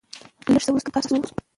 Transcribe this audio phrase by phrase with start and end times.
[0.53, 1.35] لېږ څه ورورسته د کريم قهر سوړ شو.